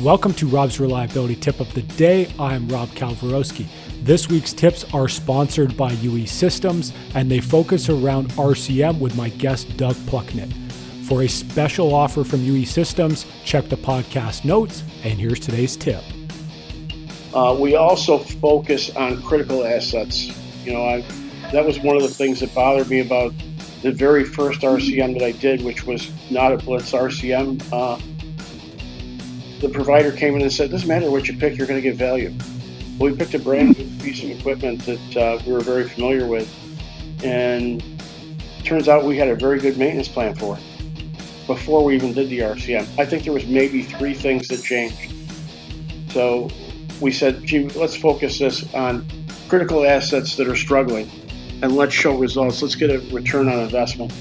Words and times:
Welcome 0.00 0.32
to 0.34 0.46
Rob's 0.46 0.80
Reliability 0.80 1.36
Tip 1.36 1.60
of 1.60 1.72
the 1.74 1.82
Day. 1.82 2.32
I'm 2.38 2.66
Rob 2.68 2.88
Kalwarowsky. 2.88 3.66
This 4.02 4.26
week's 4.26 4.54
tips 4.54 4.86
are 4.94 5.06
sponsored 5.06 5.76
by 5.76 5.92
UE 5.92 6.26
Systems 6.26 6.94
and 7.14 7.30
they 7.30 7.40
focus 7.40 7.90
around 7.90 8.30
RCM 8.30 8.98
with 8.98 9.14
my 9.16 9.28
guest 9.28 9.76
Doug 9.76 9.94
Plucknett. 10.06 10.50
For 11.06 11.22
a 11.22 11.28
special 11.28 11.94
offer 11.94 12.24
from 12.24 12.42
UE 12.42 12.64
Systems, 12.64 13.26
check 13.44 13.68
the 13.68 13.76
podcast 13.76 14.46
notes, 14.46 14.82
and 15.04 15.20
here's 15.20 15.38
today's 15.38 15.76
tip. 15.76 16.02
Uh, 17.34 17.54
we 17.60 17.76
also 17.76 18.16
focus 18.18 18.88
on 18.96 19.22
critical 19.22 19.62
assets. 19.62 20.32
You 20.64 20.72
know, 20.72 20.86
I, 20.86 21.04
that 21.52 21.66
was 21.66 21.78
one 21.78 21.96
of 21.96 22.02
the 22.02 22.08
things 22.08 22.40
that 22.40 22.54
bothered 22.54 22.88
me 22.88 23.00
about 23.00 23.34
the 23.82 23.92
very 23.92 24.24
first 24.24 24.62
RCM 24.62 25.18
that 25.18 25.22
I 25.22 25.32
did, 25.32 25.62
which 25.62 25.84
was 25.84 26.10
not 26.30 26.52
a 26.52 26.56
Blitz 26.56 26.92
RCM. 26.92 27.62
Uh, 27.70 28.00
the 29.62 29.68
provider 29.68 30.12
came 30.12 30.34
in 30.34 30.42
and 30.42 30.52
said, 30.52 30.70
"Doesn't 30.70 30.88
matter 30.88 31.10
what 31.10 31.28
you 31.28 31.36
pick, 31.38 31.56
you're 31.56 31.66
going 31.66 31.80
to 31.80 31.88
get 31.88 31.96
value." 31.96 32.34
Well, 32.98 33.10
we 33.10 33.16
picked 33.16 33.32
a 33.34 33.38
brand 33.38 33.78
new 33.78 33.86
piece 34.00 34.22
of 34.22 34.30
equipment 34.30 34.84
that 34.84 35.16
uh, 35.16 35.42
we 35.46 35.52
were 35.52 35.60
very 35.60 35.88
familiar 35.88 36.26
with, 36.26 36.52
and 37.24 37.82
turns 38.64 38.88
out 38.88 39.04
we 39.04 39.16
had 39.16 39.28
a 39.28 39.36
very 39.36 39.58
good 39.58 39.78
maintenance 39.78 40.08
plan 40.08 40.34
for 40.34 40.58
it 40.58 40.62
before 41.46 41.84
we 41.84 41.94
even 41.94 42.12
did 42.12 42.28
the 42.28 42.40
RCM. 42.40 42.86
I 42.98 43.06
think 43.06 43.24
there 43.24 43.32
was 43.32 43.46
maybe 43.46 43.82
three 43.82 44.14
things 44.14 44.48
that 44.48 44.62
changed. 44.62 45.14
So 46.10 46.50
we 47.00 47.12
said, 47.12 47.44
"Gee, 47.44 47.68
let's 47.70 47.96
focus 47.96 48.38
this 48.38 48.72
on 48.74 49.06
critical 49.48 49.86
assets 49.86 50.36
that 50.36 50.48
are 50.48 50.56
struggling, 50.56 51.08
and 51.62 51.76
let's 51.76 51.94
show 51.94 52.16
results. 52.16 52.62
Let's 52.62 52.74
get 52.74 52.90
a 52.90 52.98
return 53.14 53.48
on 53.48 53.60
investment." 53.60 54.12